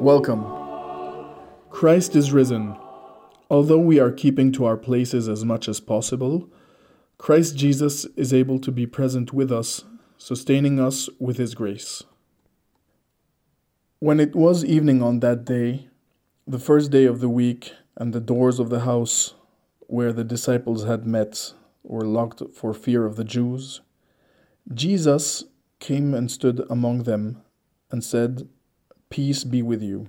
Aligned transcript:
Welcome. 0.00 0.44
Christ 1.70 2.14
is 2.16 2.30
risen. 2.30 2.76
Although 3.50 3.78
we 3.78 3.98
are 3.98 4.12
keeping 4.12 4.52
to 4.52 4.66
our 4.66 4.76
places 4.76 5.26
as 5.26 5.42
much 5.42 5.68
as 5.68 5.80
possible, 5.80 6.50
Christ 7.16 7.56
Jesus 7.56 8.04
is 8.14 8.34
able 8.34 8.58
to 8.58 8.70
be 8.70 8.86
present 8.86 9.32
with 9.32 9.50
us, 9.50 9.84
sustaining 10.18 10.78
us 10.78 11.08
with 11.18 11.38
his 11.38 11.54
grace. 11.54 12.02
When 13.98 14.20
it 14.20 14.36
was 14.36 14.66
evening 14.66 15.02
on 15.02 15.20
that 15.20 15.46
day, 15.46 15.88
the 16.46 16.58
first 16.58 16.90
day 16.90 17.06
of 17.06 17.20
the 17.20 17.30
week, 17.30 17.72
and 17.96 18.12
the 18.12 18.20
doors 18.20 18.58
of 18.58 18.68
the 18.68 18.80
house 18.80 19.32
where 19.80 20.12
the 20.12 20.24
disciples 20.24 20.84
had 20.84 21.06
met 21.06 21.54
were 21.82 22.04
locked 22.04 22.42
for 22.54 22.74
fear 22.74 23.06
of 23.06 23.16
the 23.16 23.24
Jews, 23.24 23.80
Jesus 24.72 25.44
came 25.80 26.12
and 26.12 26.30
stood 26.30 26.64
among 26.68 27.04
them 27.04 27.42
and 27.90 28.04
said, 28.04 28.46
Peace 29.08 29.44
be 29.44 29.62
with 29.62 29.82
you. 29.82 30.08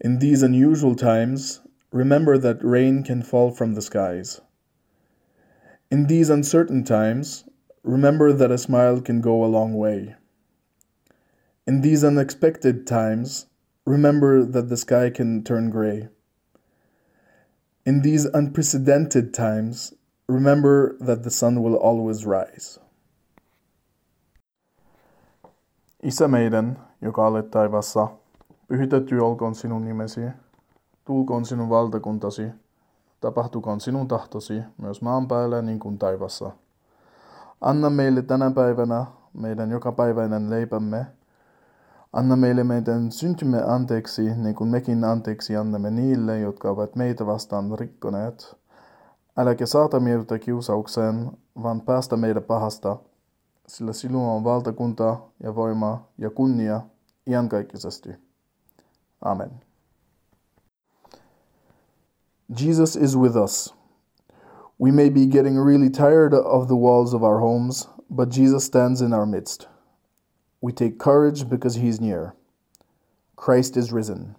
In 0.00 0.18
these 0.18 0.42
unusual 0.42 0.96
times, 0.96 1.60
remember 1.92 2.38
that 2.38 2.64
rain 2.64 3.02
can 3.02 3.22
fall 3.22 3.50
from 3.50 3.74
the 3.74 3.82
skies. 3.82 4.40
In 5.90 6.06
these 6.06 6.30
uncertain 6.30 6.82
times, 6.82 7.44
remember 7.84 8.32
that 8.32 8.50
a 8.50 8.58
smile 8.58 9.00
can 9.00 9.20
go 9.20 9.44
a 9.44 9.46
long 9.46 9.74
way. 9.74 10.16
In 11.66 11.82
these 11.82 12.02
unexpected 12.02 12.86
times, 12.86 13.46
remember 13.84 14.44
that 14.44 14.68
the 14.68 14.76
sky 14.76 15.10
can 15.10 15.44
turn 15.44 15.70
gray. 15.70 16.08
In 17.84 18.02
these 18.02 18.24
unprecedented 18.24 19.34
times, 19.34 19.92
remember 20.26 20.96
that 21.00 21.22
the 21.22 21.30
sun 21.30 21.62
will 21.62 21.76
always 21.76 22.24
rise. 22.24 22.78
Isä 26.02 26.28
meidän, 26.28 26.78
joka 27.00 27.26
olet 27.26 27.50
taivassa, 27.50 28.08
pyhitetty 28.68 29.18
olkoon 29.18 29.54
sinun 29.54 29.84
nimesi, 29.84 30.20
tulkoon 31.04 31.44
sinun 31.44 31.68
valtakuntasi, 31.68 32.48
tapahtukoon 33.20 33.80
sinun 33.80 34.08
tahtosi 34.08 34.62
myös 34.78 35.02
maan 35.02 35.28
päällä 35.28 35.62
niin 35.62 35.78
kuin 35.78 35.98
taivassa. 35.98 36.50
Anna 37.60 37.90
meille 37.90 38.22
tänä 38.22 38.50
päivänä 38.50 39.06
meidän 39.32 39.70
jokapäiväinen 39.70 40.50
leipämme, 40.50 41.06
Anna 42.12 42.36
meille 42.36 42.64
meidän 42.64 43.12
syntymme 43.12 43.62
anteeksi, 43.66 44.34
niin 44.36 44.54
kuin 44.54 44.70
mekin 44.70 45.04
anteeksi 45.04 45.56
annamme 45.56 45.90
niille, 45.90 46.38
jotka 46.38 46.70
ovat 46.70 46.96
meitä 46.96 47.26
vastaan 47.26 47.78
rikkoneet. 47.78 48.56
Äläkä 49.36 49.66
saata 49.66 50.00
mieltä 50.00 50.38
kiusaukseen, 50.38 51.30
vaan 51.62 51.80
päästä 51.80 52.16
meidän 52.16 52.42
pahasta, 52.42 52.96
sillä 53.68 53.92
sinun 53.92 54.28
on 54.28 54.44
valtakunta 54.44 55.16
ja 55.42 55.54
voima 55.54 56.08
ja 56.18 56.30
kunnia 56.30 56.80
iankaikkisesti. 57.26 58.10
Amen. 59.24 59.50
Jesus 62.60 62.96
is 62.96 63.16
with 63.16 63.36
us. 63.36 63.74
We 64.80 64.92
may 64.92 65.10
be 65.10 65.26
getting 65.26 65.64
really 65.64 65.90
tired 65.90 66.34
of 66.34 66.66
the 66.66 66.76
walls 66.76 67.14
of 67.14 67.22
our 67.22 67.40
homes, 67.40 67.88
but 68.10 68.36
Jesus 68.36 68.64
stands 68.64 69.00
in 69.00 69.12
our 69.12 69.26
midst. 69.26 69.68
We 70.62 70.72
take 70.72 70.98
courage 70.98 71.44
because 71.48 71.80
he 71.80 71.88
is 71.88 72.00
near. 72.00 72.32
Christ 73.36 73.76
is 73.76 73.92
risen. 73.92 74.36